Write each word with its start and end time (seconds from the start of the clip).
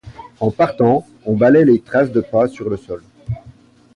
En 0.39 0.49
partant, 0.49 1.05
on 1.27 1.35
balaie 1.37 1.63
les 1.63 1.79
traces 1.79 2.11
de 2.11 2.21
pas 2.21 2.47
sur 2.47 2.71
le 2.71 2.77
sol. 2.77 3.03